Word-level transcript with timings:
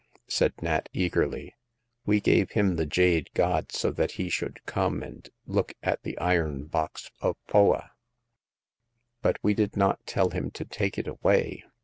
"said 0.27 0.51
Nat, 0.63 0.89
eagerly;" 0.93 1.55
we 2.07 2.19
gave 2.19 2.53
him 2.53 2.75
the 2.75 2.87
jade 2.87 3.29
god 3.35 3.71
so 3.71 3.91
that 3.91 4.13
he 4.13 4.29
should 4.29 4.65
come 4.65 5.03
and 5.03 5.29
look 5.45 5.73
at 5.83 6.01
the 6.01 6.17
iron 6.17 6.65
box 6.65 7.11
of 7.21 7.37
Poa; 7.45 7.91
but 9.21 9.37
we 9.43 9.53
did 9.53 9.77
not 9.77 10.03
tell 10.07 10.31
him 10.31 10.49
to 10.49 10.65
take 10.65 10.97
it 10.97 11.07
away." 11.07 11.63